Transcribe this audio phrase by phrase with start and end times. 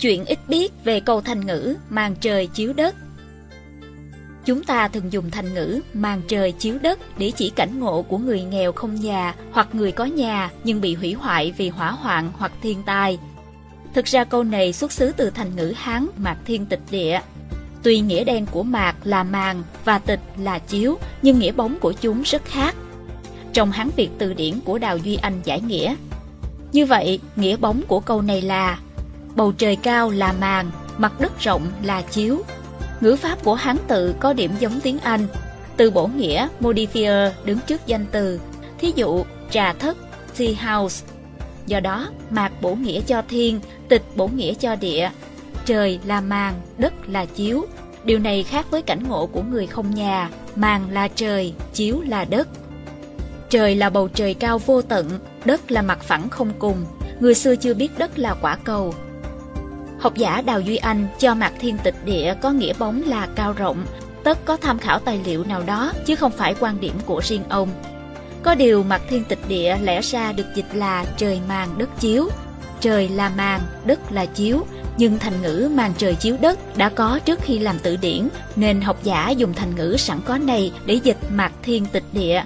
[0.00, 2.94] Chuyện ít biết về câu thành ngữ màn trời chiếu đất.
[4.44, 8.18] Chúng ta thường dùng thành ngữ màn trời chiếu đất để chỉ cảnh ngộ của
[8.18, 12.32] người nghèo không nhà hoặc người có nhà nhưng bị hủy hoại vì hỏa hoạn
[12.36, 13.18] hoặc thiên tai.
[13.94, 17.20] Thực ra câu này xuất xứ từ thành ngữ Hán Mạc Thiên Tịch Địa.
[17.82, 21.92] Tuy nghĩa đen của mạc là màn và tịch là chiếu, nhưng nghĩa bóng của
[21.92, 22.74] chúng rất khác.
[23.52, 25.94] Trong Hán Việt từ điển của Đào Duy Anh giải nghĩa.
[26.72, 28.78] Như vậy, nghĩa bóng của câu này là
[29.34, 32.42] bầu trời cao là màn, mặt đất rộng là chiếu.
[33.00, 35.26] Ngữ pháp của Hán tự có điểm giống tiếng Anh.
[35.76, 38.40] Từ bổ nghĩa modifier đứng trước danh từ.
[38.78, 39.96] Thí dụ, trà thất,
[40.38, 41.06] tea house.
[41.66, 45.10] Do đó, mạc bổ nghĩa cho thiên, tịch bổ nghĩa cho địa.
[45.66, 47.66] Trời là màn, đất là chiếu.
[48.04, 52.24] Điều này khác với cảnh ngộ của người không nhà, màn là trời, chiếu là
[52.24, 52.48] đất.
[53.50, 55.10] Trời là bầu trời cao vô tận,
[55.44, 56.84] đất là mặt phẳng không cùng.
[57.20, 58.94] Người xưa chưa biết đất là quả cầu,
[60.02, 63.52] Học giả Đào Duy Anh cho mặt thiên tịch địa có nghĩa bóng là cao
[63.52, 63.86] rộng,
[64.24, 67.42] tất có tham khảo tài liệu nào đó chứ không phải quan điểm của riêng
[67.48, 67.68] ông.
[68.42, 72.28] Có điều mặt thiên tịch địa lẽ ra được dịch là trời màn đất chiếu.
[72.80, 77.18] Trời là màn, đất là chiếu, nhưng thành ngữ màn trời chiếu đất đã có
[77.24, 80.94] trước khi làm tự điển, nên học giả dùng thành ngữ sẵn có này để
[80.94, 82.42] dịch mặt thiên tịch địa.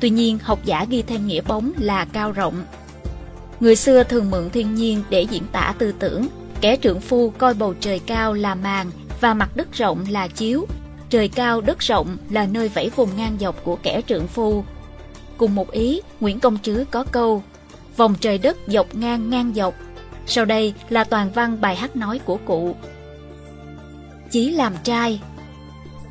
[0.00, 2.64] Tuy nhiên, học giả ghi thêm nghĩa bóng là cao rộng.
[3.60, 6.28] Người xưa thường mượn thiên nhiên để diễn tả tư tưởng,
[6.60, 8.90] Kẻ trượng phu coi bầu trời cao là màn
[9.20, 10.66] và mặt đất rộng là chiếu.
[11.10, 14.64] Trời cao đất rộng là nơi vẫy vùng ngang dọc của kẻ trượng phu.
[15.36, 17.42] Cùng một ý, Nguyễn Công Trứ có câu
[17.96, 19.74] Vòng trời đất dọc ngang ngang dọc.
[20.26, 22.76] Sau đây là toàn văn bài hát nói của cụ.
[24.30, 25.20] Chí làm trai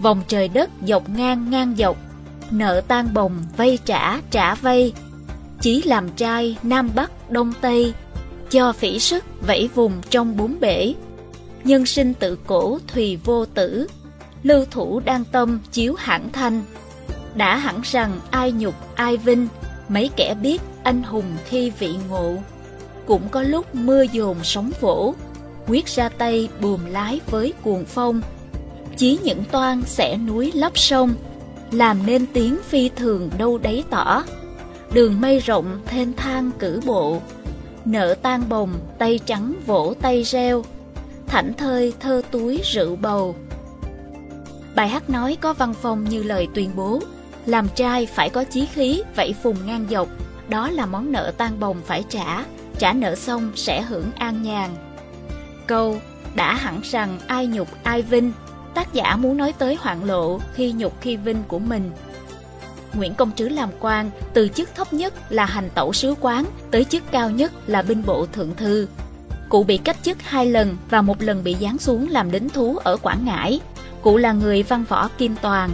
[0.00, 1.96] Vòng trời đất dọc ngang ngang dọc
[2.50, 4.92] Nợ tan bồng vây trả trả vây
[5.60, 7.94] Chí làm trai Nam Bắc Đông Tây
[8.52, 10.94] cho phỉ sức vẫy vùng trong bốn bể.
[11.64, 13.86] Nhân sinh tự cổ thùy vô tử,
[14.42, 16.62] lưu thủ đang tâm chiếu hãn thanh.
[17.34, 19.48] Đã hẳn rằng ai nhục ai vinh,
[19.88, 22.36] mấy kẻ biết anh hùng khi vị ngộ.
[23.06, 25.14] Cũng có lúc mưa dồn sóng vỗ,
[25.66, 28.20] quyết ra tay buồm lái với cuồng phong.
[28.96, 31.14] Chí những toan sẽ núi lấp sông,
[31.70, 34.24] làm nên tiếng phi thường đâu đấy tỏ.
[34.92, 37.22] Đường mây rộng thênh thang cử bộ,
[37.84, 40.64] nợ tan bồng, tay trắng vỗ tay reo,
[41.26, 43.36] thảnh thơi thơ túi rượu bầu.
[44.74, 47.00] Bài hát nói có văn phong như lời tuyên bố,
[47.46, 50.08] làm trai phải có chí khí, vậy phùng ngang dọc,
[50.48, 52.44] đó là món nợ tan bồng phải trả,
[52.78, 54.70] trả nợ xong sẽ hưởng an nhàn.
[55.66, 55.98] Câu
[56.34, 58.32] đã hẳn rằng ai nhục ai vinh,
[58.74, 61.90] tác giả muốn nói tới hoạn lộ khi nhục khi vinh của mình
[62.94, 66.84] Nguyễn Công Trứ làm quan, từ chức thấp nhất là hành tẩu sứ quán tới
[66.84, 68.86] chức cao nhất là binh bộ thượng thư.
[69.48, 72.76] Cụ bị cách chức hai lần và một lần bị giáng xuống làm lính thú
[72.76, 73.60] ở Quảng Ngãi.
[74.02, 75.70] Cụ là người văn võ kim toàn.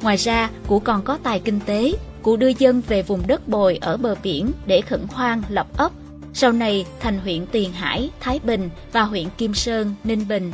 [0.00, 1.92] Ngoài ra, cụ còn có tài kinh tế.
[2.22, 5.92] Cụ đưa dân về vùng đất bồi ở bờ biển để khẩn hoang lập ấp.
[6.34, 10.52] Sau này thành huyện Tiền Hải, Thái Bình và huyện Kim Sơn, Ninh Bình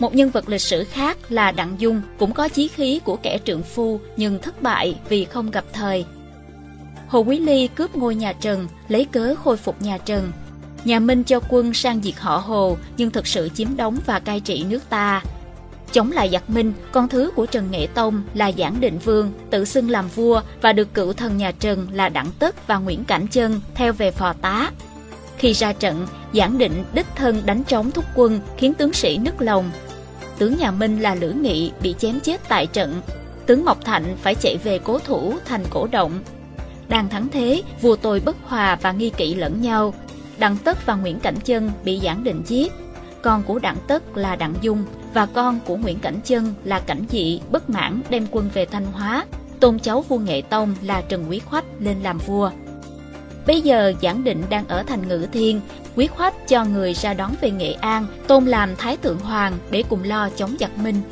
[0.00, 3.38] một nhân vật lịch sử khác là Đặng Dung cũng có chí khí của kẻ
[3.44, 6.04] trượng phu nhưng thất bại vì không gặp thời.
[7.08, 10.32] Hồ Quý Ly cướp ngôi nhà Trần, lấy cớ khôi phục nhà Trần.
[10.84, 14.40] Nhà Minh cho quân sang diệt họ Hồ nhưng thực sự chiếm đóng và cai
[14.40, 15.22] trị nước ta.
[15.92, 19.64] Chống lại giặc Minh, con thứ của Trần Nghệ Tông là Giảng Định Vương, tự
[19.64, 23.26] xưng làm vua và được cựu thần nhà Trần là Đặng Tất và Nguyễn Cảnh
[23.26, 24.70] Chân theo về phò tá.
[25.38, 29.42] Khi ra trận, Giảng Định đích thân đánh trống thúc quân khiến tướng sĩ nức
[29.42, 29.70] lòng,
[30.40, 33.00] tướng nhà Minh là Lữ Nghị bị chém chết tại trận.
[33.46, 36.12] Tướng Mộc Thạnh phải chạy về cố thủ thành cổ động.
[36.88, 39.94] Đang thắng thế, vua tôi bất hòa và nghi kỵ lẫn nhau.
[40.38, 42.72] Đặng Tất và Nguyễn Cảnh Chân bị giảng định giết.
[43.22, 44.84] Con của Đặng Tất là Đặng Dung
[45.14, 48.92] và con của Nguyễn Cảnh Chân là Cảnh Dị bất mãn đem quân về Thanh
[48.92, 49.26] Hóa.
[49.60, 52.50] Tôn cháu vua Nghệ Tông là Trần Quý Khoách lên làm vua.
[53.46, 55.60] Bây giờ Giảng Định đang ở thành Ngự Thiên
[55.96, 59.84] quyết hoách cho người ra đón về Nghệ An, tôn làm Thái Thượng Hoàng để
[59.88, 61.02] cùng lo chống giặc Minh.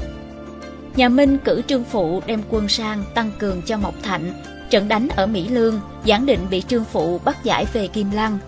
[0.96, 4.32] Nhà Minh cử trương phụ đem quân sang tăng cường cho Mộc Thạnh.
[4.70, 8.38] Trận đánh ở Mỹ Lương, Giảng Định bị trương phụ bắt giải về Kim Lăng.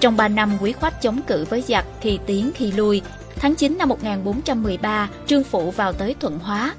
[0.00, 3.02] Trong 3 năm quý khoách chống cự với giặc khi tiến khi lui,
[3.36, 6.74] tháng 9 năm 1413, trương phụ vào tới Thuận Hóa.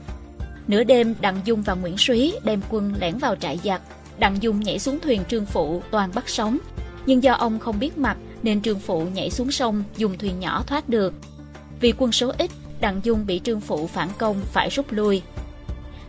[0.67, 3.81] Nửa đêm, Đặng Dung và Nguyễn Súy đem quân lẻn vào trại giặc.
[4.19, 6.57] Đặng Dung nhảy xuống thuyền trương phụ toàn bắt sống.
[7.05, 10.63] Nhưng do ông không biết mặt nên Trương Phụ nhảy xuống sông dùng thuyền nhỏ
[10.67, 11.13] thoát được.
[11.79, 15.21] Vì quân số ít, Đặng Dung bị Trương Phụ phản công phải rút lui.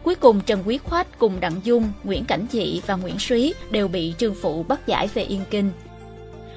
[0.02, 3.88] Cuối cùng Trần Quý Khoách cùng Đặng Dung, Nguyễn Cảnh Dị và Nguyễn Súy đều
[3.88, 5.70] bị Trương Phụ bắt giải về Yên Kinh.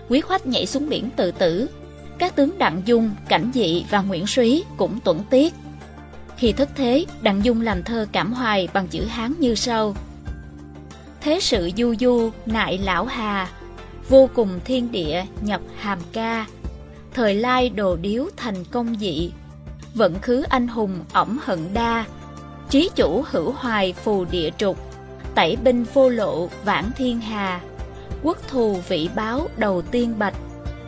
[0.09, 1.69] Quý Khoách nhảy xuống biển tự tử.
[2.18, 5.53] các tướng Đặng Dung, Cảnh Dị và Nguyễn Súy cũng tuẫn tiết.
[6.38, 9.95] Khi thất thế, Đặng Dung làm thơ cảm hoài bằng chữ Hán như sau.
[11.21, 13.50] Thế sự du du, nại lão hà,
[14.09, 16.45] vô cùng thiên địa nhập hàm ca.
[17.13, 19.31] Thời lai đồ điếu thành công dị,
[19.94, 22.06] vận khứ anh hùng ẩm hận đa.
[22.69, 24.77] Trí chủ hữu hoài phù địa trục,
[25.36, 27.62] tẩy binh vô lộ vãng thiên hà.
[28.24, 30.36] Quốc thù vị báo đầu tiên bạch,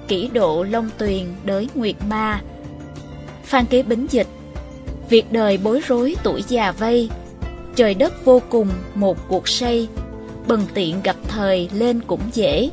[0.07, 2.41] kỷ độ long tuyền đới nguyệt ma.
[3.43, 4.27] Phan Kế Bính dịch
[5.09, 7.09] Việc đời bối rối tuổi già vây,
[7.75, 9.87] trời đất vô cùng một cuộc say,
[10.47, 12.69] bần tiện gặp thời lên cũng dễ,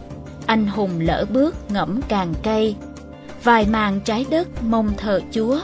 [0.46, 2.76] anh hùng lỡ bước ngẫm càng cây.
[3.44, 5.60] Vài màn trái đất mong thờ chúa,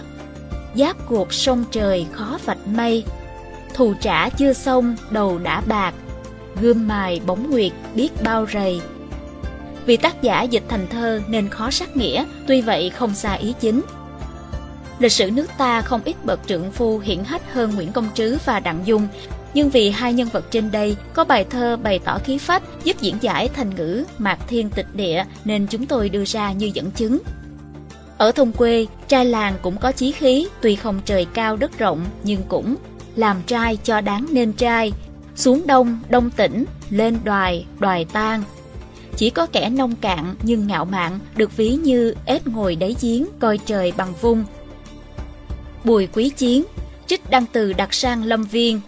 [0.74, 3.04] giáp cuộc sông trời khó vạch mây,
[3.74, 5.94] thù trả chưa xong đầu đã bạc,
[6.60, 8.80] gươm mài bóng nguyệt biết bao rầy.
[9.86, 13.54] Vì tác giả dịch thành thơ nên khó sắc nghĩa, tuy vậy không xa ý
[13.60, 13.82] chính.
[14.98, 18.38] Lịch sử nước ta không ít bậc trượng phu hiển hách hơn Nguyễn Công Trứ
[18.44, 19.08] và Đặng Dung,
[19.54, 22.96] nhưng vì hai nhân vật trên đây có bài thơ bày tỏ khí phách giúp
[23.00, 26.90] diễn giải thành ngữ mạc thiên tịch địa nên chúng tôi đưa ra như dẫn
[26.90, 27.18] chứng.
[28.18, 32.04] Ở thôn quê, trai làng cũng có chí khí, tuy không trời cao đất rộng
[32.24, 32.76] nhưng cũng
[33.16, 34.92] làm trai cho đáng nên trai,
[35.36, 38.42] xuống đông, đông tỉnh, lên đoài, đoài tan.
[39.16, 43.26] Chỉ có kẻ nông cạn nhưng ngạo mạn được ví như ếch ngồi đáy giếng
[43.38, 44.44] coi trời bằng vung.
[45.84, 46.64] Bùi quý chiến,
[47.06, 48.80] trích đăng từ đặt sang lâm viên